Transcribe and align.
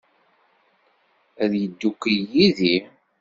Ad 1.43 1.51
yeddukel 1.59 2.19
yid-i? 2.33 2.77